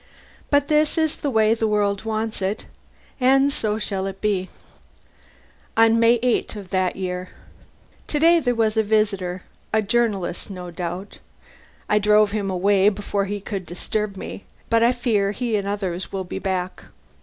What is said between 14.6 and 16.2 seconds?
but I fear he and others